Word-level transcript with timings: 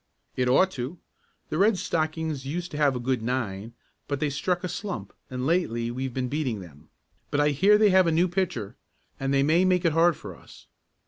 "It 0.35 0.47
ought 0.49 0.71
to. 0.71 0.97
The 1.49 1.59
Red 1.59 1.77
Stockings 1.77 2.43
used 2.43 2.71
to 2.71 2.77
have 2.77 2.95
a 2.95 2.99
good 2.99 3.21
nine 3.21 3.73
but 4.07 4.19
they 4.19 4.31
struck 4.31 4.63
a 4.63 4.67
slump 4.67 5.13
and 5.29 5.45
lately 5.45 5.91
we've 5.91 6.11
been 6.11 6.27
beating 6.27 6.59
them. 6.59 6.89
But 7.29 7.39
I 7.39 7.49
hear 7.49 7.77
they 7.77 7.91
have 7.91 8.07
a 8.07 8.11
new 8.11 8.27
pitcher 8.27 8.75
and 9.19 9.31
they 9.31 9.43
may 9.43 9.63
make 9.63 9.85
it 9.85 9.91
hard 9.93 10.15
for 10.17 10.35
us. 10.35 10.65